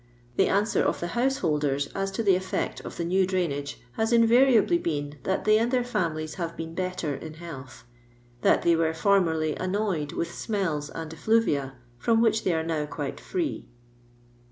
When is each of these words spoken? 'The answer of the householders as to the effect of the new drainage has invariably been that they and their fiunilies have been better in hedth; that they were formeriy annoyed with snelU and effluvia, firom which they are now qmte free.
'The 0.37 0.47
answer 0.47 0.81
of 0.81 0.99
the 0.99 1.09
householders 1.09 1.85
as 1.93 2.09
to 2.13 2.23
the 2.23 2.35
effect 2.35 2.79
of 2.79 2.97
the 2.97 3.05
new 3.05 3.27
drainage 3.27 3.79
has 3.97 4.11
invariably 4.11 4.79
been 4.79 5.19
that 5.25 5.45
they 5.45 5.59
and 5.59 5.69
their 5.69 5.83
fiunilies 5.83 6.37
have 6.37 6.57
been 6.57 6.73
better 6.73 7.13
in 7.13 7.35
hedth; 7.35 7.83
that 8.41 8.63
they 8.63 8.75
were 8.75 8.93
formeriy 8.93 9.55
annoyed 9.59 10.13
with 10.13 10.29
snelU 10.29 10.89
and 10.95 11.13
effluvia, 11.13 11.73
firom 12.03 12.19
which 12.19 12.43
they 12.43 12.53
are 12.55 12.63
now 12.65 12.87
qmte 12.87 13.19
free. 13.19 13.67